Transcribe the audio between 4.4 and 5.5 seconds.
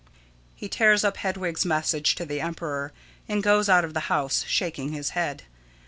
shaking his head.